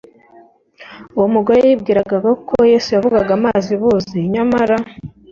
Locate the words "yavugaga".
2.95-3.31